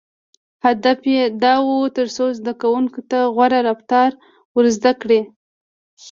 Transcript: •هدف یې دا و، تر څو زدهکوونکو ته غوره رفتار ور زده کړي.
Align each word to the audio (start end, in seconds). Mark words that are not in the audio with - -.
•هدف 0.65 0.99
یې 1.13 1.23
دا 1.43 1.53
و، 1.63 1.67
تر 1.97 2.07
څو 2.15 2.25
زدهکوونکو 2.39 2.99
ته 3.09 3.19
غوره 3.35 3.59
رفتار 3.69 4.09
ور 4.55 4.65
زده 4.77 4.91
کړي. 5.01 5.21